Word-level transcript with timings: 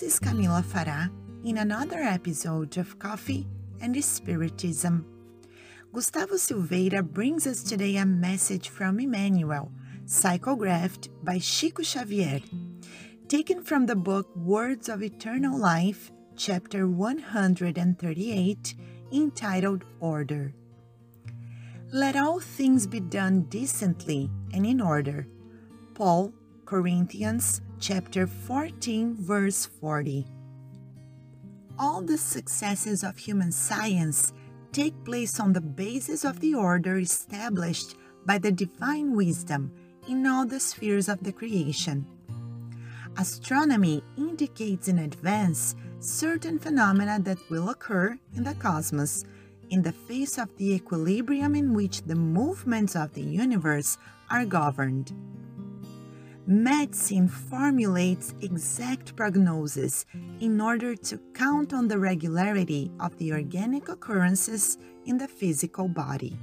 is 0.00 0.20
Camila 0.20 0.62
Farah 0.62 1.10
in 1.44 1.58
another 1.58 1.98
episode 1.98 2.76
of 2.76 3.00
Coffee 3.00 3.48
and 3.80 3.96
Spiritism. 3.96 5.04
Gustavo 5.92 6.36
Silveira 6.36 7.02
brings 7.02 7.48
us 7.48 7.64
today 7.64 7.96
a 7.96 8.06
message 8.06 8.68
from 8.68 9.00
Emmanuel, 9.00 9.72
psychographed 10.06 11.08
by 11.24 11.40
Chico 11.40 11.82
Xavier, 11.82 12.42
taken 13.26 13.60
from 13.60 13.86
the 13.86 13.96
book 13.96 14.28
Words 14.36 14.88
of 14.88 15.02
Eternal 15.02 15.58
Life, 15.58 16.12
chapter 16.36 16.86
138, 16.86 18.74
entitled 19.12 19.84
Order. 19.98 20.54
Let 21.92 22.14
all 22.14 22.38
things 22.38 22.86
be 22.86 23.00
done 23.00 23.46
decently 23.48 24.30
and 24.52 24.64
in 24.64 24.80
order. 24.80 25.26
Paul, 25.94 26.32
Corinthians 26.66 27.60
chapter 27.84 28.26
14, 28.26 29.14
verse 29.14 29.66
40. 29.66 30.26
All 31.78 32.00
the 32.00 32.16
successes 32.16 33.04
of 33.04 33.18
human 33.18 33.52
science 33.52 34.32
take 34.72 34.94
place 35.04 35.38
on 35.38 35.52
the 35.52 35.60
basis 35.60 36.24
of 36.24 36.40
the 36.40 36.54
order 36.54 36.96
established 36.96 37.96
by 38.24 38.38
the 38.38 38.50
divine 38.50 39.14
wisdom 39.14 39.70
in 40.08 40.26
all 40.26 40.46
the 40.46 40.60
spheres 40.60 41.10
of 41.10 41.22
the 41.22 41.32
creation. 41.32 42.06
Astronomy 43.18 44.02
indicates 44.16 44.88
in 44.88 45.00
advance 45.00 45.76
certain 46.00 46.58
phenomena 46.58 47.18
that 47.20 47.50
will 47.50 47.68
occur 47.68 48.18
in 48.34 48.44
the 48.44 48.54
cosmos 48.54 49.26
in 49.68 49.82
the 49.82 49.92
face 49.92 50.38
of 50.38 50.48
the 50.56 50.72
equilibrium 50.72 51.54
in 51.54 51.74
which 51.74 52.00
the 52.04 52.14
movements 52.14 52.96
of 52.96 53.12
the 53.12 53.20
universe 53.22 53.98
are 54.30 54.46
governed. 54.46 55.12
Medicine 56.46 57.26
formulates 57.26 58.34
exact 58.42 59.16
prognosis 59.16 60.04
in 60.40 60.60
order 60.60 60.94
to 60.94 61.18
count 61.32 61.72
on 61.72 61.88
the 61.88 61.98
regularity 61.98 62.92
of 63.00 63.16
the 63.16 63.32
organic 63.32 63.88
occurrences 63.88 64.76
in 65.06 65.16
the 65.16 65.26
physical 65.26 65.88
body. 65.88 66.36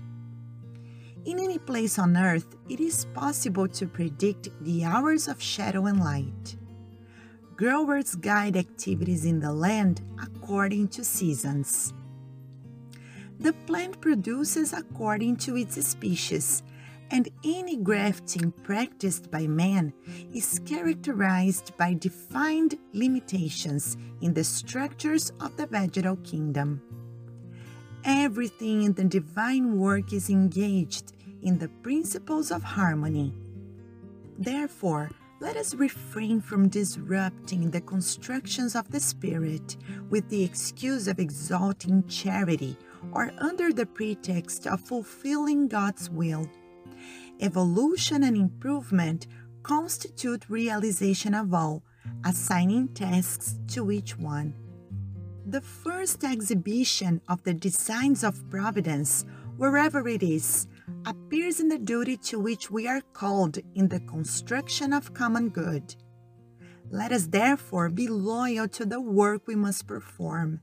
In 1.25 1.37
any 1.37 1.59
place 1.59 1.99
on 1.99 2.17
earth, 2.17 2.55
it 2.67 2.79
is 2.79 3.05
possible 3.13 3.67
to 3.67 3.85
predict 3.85 4.49
the 4.61 4.83
hours 4.83 5.27
of 5.27 5.39
shadow 5.39 5.85
and 5.85 5.99
light. 5.99 6.55
Growers 7.55 8.15
guide 8.15 8.57
activities 8.57 9.25
in 9.25 9.39
the 9.39 9.53
land 9.53 10.01
according 10.19 10.87
to 10.87 11.03
seasons. 11.03 11.93
The 13.39 13.53
plant 13.53 14.01
produces 14.01 14.73
according 14.73 15.37
to 15.37 15.57
its 15.57 15.75
species 15.85 16.63
and 17.11 17.29
any 17.43 17.75
grafting 17.75 18.51
practiced 18.63 19.29
by 19.29 19.45
man 19.45 19.93
is 20.33 20.59
characterized 20.65 21.75
by 21.77 21.93
defined 21.93 22.77
limitations 22.93 23.97
in 24.21 24.33
the 24.33 24.43
structures 24.43 25.31
of 25.41 25.55
the 25.57 25.67
vegetal 25.67 26.15
kingdom. 26.17 26.81
Everything 28.05 28.83
in 28.83 28.93
the 28.93 29.03
divine 29.03 29.77
work 29.77 30.13
is 30.13 30.29
engaged 30.29 31.13
in 31.43 31.59
the 31.59 31.67
principles 31.83 32.49
of 32.49 32.63
harmony. 32.63 33.33
Therefore, 34.39 35.11
let 35.41 35.57
us 35.57 35.73
refrain 35.73 36.39
from 36.39 36.69
disrupting 36.69 37.71
the 37.71 37.81
constructions 37.81 38.75
of 38.75 38.89
the 38.91 38.99
Spirit 38.99 39.75
with 40.09 40.29
the 40.29 40.43
excuse 40.43 41.07
of 41.07 41.19
exalting 41.19 42.07
charity 42.07 42.77
or 43.11 43.31
under 43.39 43.73
the 43.73 43.85
pretext 43.85 44.67
of 44.67 44.79
fulfilling 44.81 45.67
God's 45.67 46.09
will 46.09 46.47
evolution 47.39 48.23
and 48.23 48.35
improvement 48.37 49.27
constitute 49.63 50.49
realization 50.49 51.33
of 51.33 51.53
all, 51.53 51.83
assigning 52.25 52.87
tasks 52.89 53.59
to 53.67 53.91
each 53.91 54.17
one. 54.17 54.53
The 55.45 55.61
first 55.61 56.23
exhibition 56.23 57.21
of 57.27 57.43
the 57.43 57.53
designs 57.53 58.23
of 58.23 58.49
providence, 58.49 59.25
wherever 59.57 60.07
it 60.07 60.23
is, 60.23 60.67
appears 61.05 61.59
in 61.59 61.67
the 61.67 61.79
duty 61.79 62.17
to 62.17 62.39
which 62.39 62.69
we 62.69 62.87
are 62.87 63.01
called 63.13 63.57
in 63.75 63.87
the 63.87 63.99
construction 64.01 64.93
of 64.93 65.13
common 65.13 65.49
good. 65.49 65.95
Let 66.89 67.11
us 67.11 67.27
therefore 67.27 67.89
be 67.89 68.07
loyal 68.07 68.67
to 68.69 68.85
the 68.85 69.01
work 69.01 69.47
we 69.47 69.55
must 69.55 69.87
perform. 69.87 70.61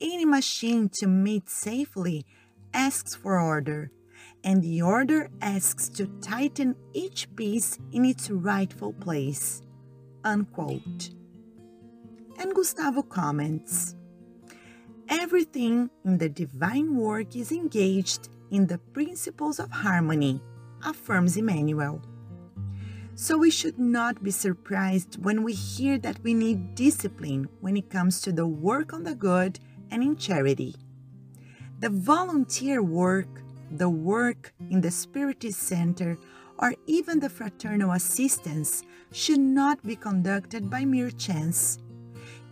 Any 0.00 0.24
machine 0.24 0.90
to 1.00 1.06
meet 1.06 1.48
safely 1.48 2.24
asks 2.72 3.14
for 3.14 3.40
order, 3.40 3.90
and 4.46 4.62
the 4.62 4.80
order 4.80 5.28
asks 5.42 5.88
to 5.88 6.06
tighten 6.22 6.76
each 6.92 7.26
piece 7.34 7.78
in 7.90 8.04
its 8.04 8.30
rightful 8.30 8.92
place. 8.92 9.60
Unquote. 10.22 11.10
And 12.38 12.54
Gustavo 12.54 13.02
comments 13.02 13.96
Everything 15.08 15.90
in 16.04 16.18
the 16.18 16.28
divine 16.28 16.94
work 16.96 17.34
is 17.34 17.50
engaged 17.50 18.28
in 18.50 18.66
the 18.68 18.78
principles 18.78 19.58
of 19.58 19.70
harmony, 19.70 20.40
affirms 20.84 21.36
Emmanuel. 21.36 22.00
So 23.16 23.38
we 23.38 23.50
should 23.50 23.78
not 23.78 24.22
be 24.22 24.30
surprised 24.30 25.24
when 25.24 25.42
we 25.42 25.54
hear 25.54 25.98
that 25.98 26.22
we 26.22 26.34
need 26.34 26.74
discipline 26.76 27.48
when 27.60 27.76
it 27.76 27.90
comes 27.90 28.20
to 28.22 28.32
the 28.32 28.46
work 28.46 28.92
on 28.92 29.02
the 29.02 29.14
good 29.14 29.58
and 29.90 30.02
in 30.02 30.16
charity. 30.16 30.76
The 31.80 31.90
volunteer 31.90 32.82
work 32.82 33.42
the 33.70 33.88
work 33.88 34.52
in 34.70 34.80
the 34.80 34.90
Spiritist 34.90 35.60
Center, 35.60 36.18
or 36.58 36.74
even 36.86 37.20
the 37.20 37.28
fraternal 37.28 37.92
assistance 37.92 38.82
should 39.12 39.40
not 39.40 39.82
be 39.84 39.96
conducted 39.96 40.70
by 40.70 40.84
mere 40.84 41.10
chance. 41.10 41.78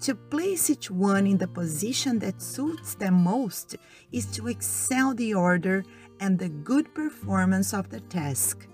To 0.01 0.15
place 0.15 0.69
each 0.69 0.91
one 0.91 1.27
in 1.27 1.39
the 1.39 1.49
position 1.49 2.19
that 2.19 2.43
suits 2.43 2.95
them 2.95 3.15
most 3.15 3.77
is 4.13 4.27
to 4.37 4.49
excel 4.49 5.15
the 5.15 5.33
order 5.33 5.85
and 6.21 6.39
the 6.39 6.51
good 6.51 6.93
performance 6.95 7.73
of 7.73 7.89
the 7.89 8.01
task. 8.01 8.67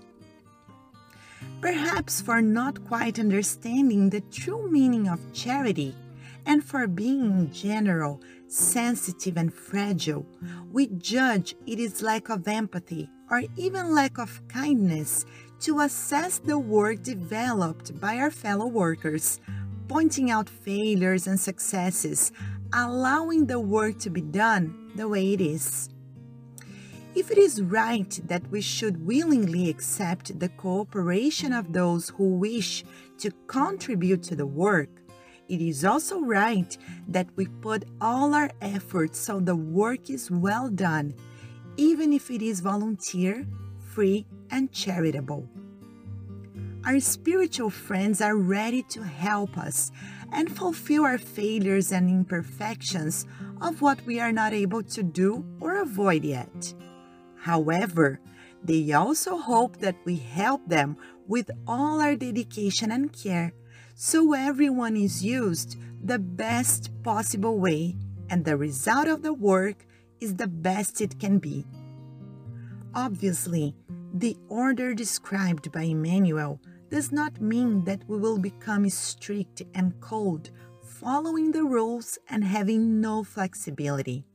Perhaps 1.61 2.21
for 2.21 2.41
not 2.41 2.83
quite 2.85 3.19
understanding 3.19 4.09
the 4.09 4.21
true 4.21 4.69
meaning 4.69 5.07
of 5.07 5.19
charity 5.33 5.95
and 6.45 6.63
for 6.63 6.87
being 6.87 7.25
in 7.25 7.53
general 7.53 8.19
sensitive 8.51 9.37
and 9.37 9.53
fragile, 9.53 10.25
we 10.71 10.87
judge 10.87 11.55
it 11.65 11.79
is 11.79 12.01
lack 12.01 12.29
of 12.29 12.47
empathy 12.47 13.09
or 13.29 13.43
even 13.55 13.95
lack 13.95 14.17
of 14.17 14.41
kindness 14.47 15.25
to 15.61 15.79
assess 15.79 16.39
the 16.39 16.59
work 16.59 17.01
developed 17.01 17.99
by 17.99 18.17
our 18.17 18.31
fellow 18.31 18.67
workers, 18.67 19.39
pointing 19.87 20.29
out 20.29 20.49
failures 20.49 21.27
and 21.27 21.39
successes, 21.39 22.31
allowing 22.73 23.45
the 23.45 23.59
work 23.59 23.97
to 23.99 24.09
be 24.09 24.21
done 24.21 24.91
the 24.95 25.07
way 25.07 25.33
it 25.33 25.41
is. 25.41 25.89
If 27.13 27.29
it 27.29 27.37
is 27.37 27.61
right 27.61 28.19
that 28.25 28.49
we 28.49 28.61
should 28.61 29.05
willingly 29.05 29.69
accept 29.69 30.39
the 30.39 30.49
cooperation 30.49 31.53
of 31.53 31.73
those 31.73 32.09
who 32.09 32.35
wish 32.35 32.83
to 33.19 33.31
contribute 33.47 34.23
to 34.23 34.35
the 34.35 34.45
work, 34.45 35.00
it 35.51 35.59
is 35.61 35.83
also 35.83 36.21
right 36.21 36.77
that 37.09 37.27
we 37.35 37.45
put 37.45 37.83
all 37.99 38.33
our 38.33 38.49
efforts 38.61 39.19
so 39.19 39.41
the 39.41 39.55
work 39.55 40.09
is 40.09 40.31
well 40.31 40.69
done, 40.69 41.13
even 41.75 42.13
if 42.13 42.31
it 42.31 42.41
is 42.41 42.61
volunteer, 42.61 43.45
free, 43.93 44.25
and 44.49 44.71
charitable. 44.71 45.49
Our 46.85 47.01
spiritual 47.01 47.69
friends 47.69 48.21
are 48.21 48.37
ready 48.37 48.81
to 48.95 49.03
help 49.03 49.57
us 49.57 49.91
and 50.31 50.55
fulfill 50.55 51.03
our 51.03 51.17
failures 51.17 51.91
and 51.91 52.09
imperfections 52.09 53.25
of 53.59 53.81
what 53.81 54.01
we 54.05 54.21
are 54.21 54.31
not 54.31 54.53
able 54.53 54.83
to 54.83 55.03
do 55.03 55.45
or 55.59 55.81
avoid 55.81 56.23
yet. 56.23 56.73
However, 57.35 58.21
they 58.63 58.93
also 58.93 59.35
hope 59.35 59.77
that 59.79 59.97
we 60.05 60.15
help 60.15 60.61
them 60.69 60.95
with 61.27 61.51
all 61.67 61.99
our 61.99 62.15
dedication 62.15 62.89
and 62.91 63.11
care 63.11 63.51
so 64.03 64.33
everyone 64.33 64.97
is 64.97 65.23
used 65.23 65.77
the 66.03 66.17
best 66.17 66.89
possible 67.03 67.59
way 67.59 67.95
and 68.31 68.43
the 68.43 68.57
result 68.57 69.07
of 69.07 69.21
the 69.21 69.31
work 69.31 69.85
is 70.19 70.33
the 70.37 70.47
best 70.47 71.01
it 71.01 71.19
can 71.19 71.37
be. 71.37 71.63
Obviously, 72.95 73.75
the 74.15 74.35
order 74.49 74.95
described 74.95 75.71
by 75.71 75.83
Emmanuel 75.83 76.59
does 76.89 77.11
not 77.11 77.39
mean 77.39 77.83
that 77.83 78.01
we 78.07 78.17
will 78.17 78.39
become 78.39 78.89
strict 78.89 79.61
and 79.75 79.93
cold, 80.01 80.49
following 80.81 81.51
the 81.51 81.63
rules 81.63 82.17
and 82.27 82.43
having 82.43 82.99
no 83.01 83.23
flexibility. 83.23 84.25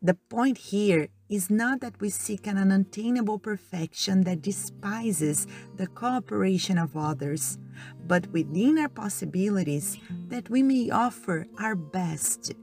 The 0.00 0.14
point 0.14 0.58
here 0.58 1.08
is 1.28 1.50
not 1.50 1.80
that 1.80 2.00
we 2.00 2.10
seek 2.10 2.46
an 2.46 2.56
unattainable 2.56 3.40
perfection 3.40 4.22
that 4.24 4.42
despises 4.42 5.46
the 5.76 5.88
cooperation 5.88 6.78
of 6.78 6.96
others, 6.96 7.58
but 8.06 8.28
within 8.28 8.78
our 8.78 8.88
possibilities 8.88 9.98
that 10.28 10.48
we 10.48 10.62
may 10.62 10.90
offer 10.90 11.46
our 11.58 11.74
best. 11.74 12.54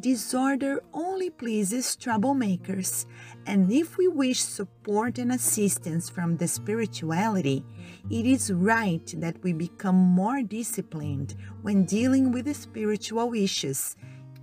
disorder 0.00 0.82
only 0.92 1.30
pleases 1.30 1.96
troublemakers, 1.96 3.06
and 3.46 3.70
if 3.70 3.96
we 3.98 4.08
wish 4.08 4.40
support 4.40 5.18
and 5.18 5.30
assistance 5.32 6.10
from 6.10 6.36
the 6.36 6.48
spirituality, 6.48 7.64
it 8.10 8.26
is 8.26 8.52
right 8.52 9.14
that 9.18 9.40
we 9.42 9.52
become 9.52 9.94
more 9.94 10.42
disciplined 10.42 11.34
when 11.62 11.84
dealing 11.84 12.32
with 12.32 12.46
the 12.46 12.54
spiritual 12.54 13.34
issues, 13.34 13.94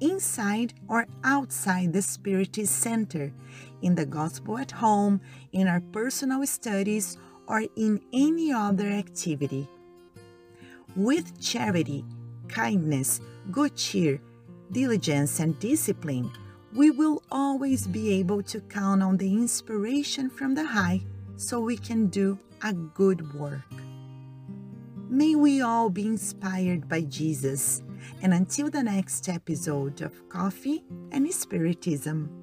inside 0.01 0.73
or 0.87 1.07
outside 1.23 1.93
the 1.93 2.01
Spirit 2.01 2.55
Center, 2.67 3.33
in 3.81 3.95
the 3.95 4.05
gospel 4.05 4.57
at 4.57 4.71
home, 4.71 5.21
in 5.51 5.67
our 5.67 5.81
personal 5.81 6.45
studies, 6.45 7.17
or 7.47 7.63
in 7.75 8.01
any 8.13 8.51
other 8.51 8.87
activity. 8.87 9.67
With 10.95 11.41
charity, 11.41 12.05
kindness, 12.47 13.21
good 13.51 13.75
cheer, 13.75 14.21
diligence, 14.71 15.39
and 15.39 15.59
discipline, 15.59 16.31
we 16.73 16.91
will 16.91 17.23
always 17.31 17.87
be 17.87 18.13
able 18.13 18.43
to 18.43 18.61
count 18.61 19.01
on 19.01 19.17
the 19.17 19.31
inspiration 19.33 20.29
from 20.29 20.53
the 20.53 20.65
high 20.65 21.01
so 21.37 21.59
we 21.59 21.77
can 21.77 22.07
do 22.07 22.37
a 22.63 22.73
good 22.73 23.33
work. 23.33 23.61
May 25.09 25.33
we 25.33 25.61
all 25.61 25.89
be 25.89 26.05
inspired 26.05 26.87
by 26.87 27.01
Jesus. 27.01 27.81
And 28.21 28.33
until 28.33 28.69
the 28.69 28.83
next 28.83 29.29
episode 29.29 30.01
of 30.01 30.29
Coffee 30.29 30.83
and 31.11 31.31
Spiritism. 31.33 32.38